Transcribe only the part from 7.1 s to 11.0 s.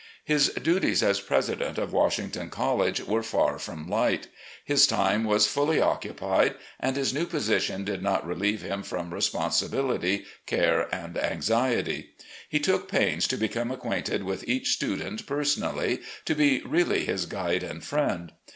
new position did not relieve him from responsibility, care